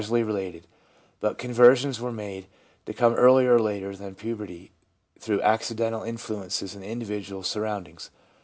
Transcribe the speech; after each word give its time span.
phenomena 0.03 0.13
were 0.25 0.31
causally 0.31 0.35
related, 0.45 0.67
but 1.19 1.37
conversions 1.37 2.01
were 2.01 2.11
made 2.11 2.47
to 2.87 2.91
come 2.91 3.13
earlier 3.13 3.53
or 3.53 3.59
later 3.59 3.95
than 3.95 4.15
puberty 4.15 4.71
through 5.19 5.39
accidental 5.43 6.01
influences 6.01 6.73
in 6.73 6.81
the 6.81 6.87
individual's 6.89 7.47
surroundings. 7.47 8.09